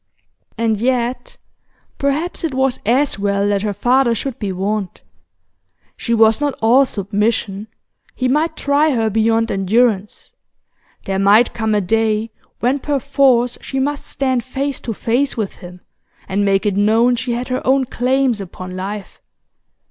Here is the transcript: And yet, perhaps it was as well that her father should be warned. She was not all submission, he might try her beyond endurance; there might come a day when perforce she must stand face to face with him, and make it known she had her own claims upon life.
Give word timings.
And 0.57 0.77
yet, 0.81 1.37
perhaps 1.99 2.43
it 2.43 2.55
was 2.55 2.79
as 2.87 3.19
well 3.19 3.47
that 3.49 3.61
her 3.61 3.71
father 3.71 4.15
should 4.15 4.39
be 4.39 4.51
warned. 4.51 5.01
She 5.95 6.11
was 6.15 6.41
not 6.41 6.55
all 6.59 6.87
submission, 6.87 7.67
he 8.15 8.27
might 8.27 8.57
try 8.57 8.95
her 8.95 9.11
beyond 9.11 9.51
endurance; 9.51 10.33
there 11.05 11.19
might 11.19 11.53
come 11.53 11.75
a 11.75 11.81
day 11.81 12.31
when 12.61 12.79
perforce 12.79 13.59
she 13.61 13.77
must 13.79 14.07
stand 14.07 14.43
face 14.43 14.81
to 14.81 14.93
face 14.95 15.37
with 15.37 15.57
him, 15.57 15.81
and 16.27 16.43
make 16.43 16.65
it 16.65 16.75
known 16.75 17.15
she 17.15 17.33
had 17.33 17.49
her 17.49 17.61
own 17.63 17.85
claims 17.85 18.41
upon 18.41 18.75
life. 18.75 19.21